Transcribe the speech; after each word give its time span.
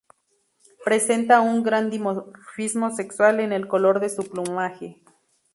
Presenta 0.83 1.41
un 1.41 1.61
gran 1.61 1.91
dimorfismo 1.91 2.89
sexual 2.89 3.39
en 3.39 3.53
el 3.53 3.67
color 3.67 3.99
de 3.99 4.09
su 4.09 4.27
plumaje. 4.27 5.03